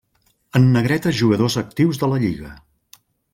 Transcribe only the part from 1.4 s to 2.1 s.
actius